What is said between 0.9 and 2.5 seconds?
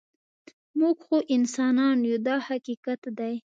خو انسانان یو دا